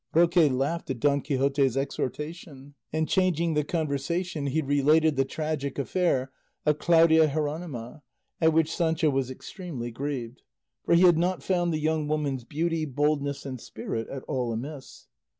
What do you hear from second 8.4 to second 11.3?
at which Sancho was extremely grieved; for he had